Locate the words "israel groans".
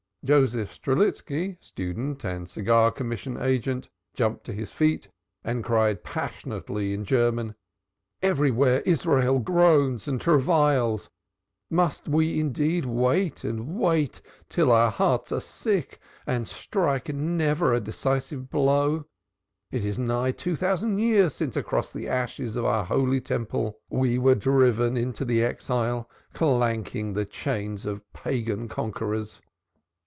8.85-10.07